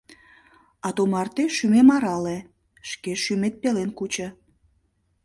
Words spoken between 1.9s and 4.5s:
арале, шке шӱмет пелен кучо.